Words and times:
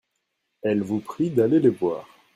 Elles 0.63 0.81
vous 0.81 0.99
prient 0.99 1.29
d'aller 1.29 1.59
les 1.59 1.69
voir. 1.69 2.07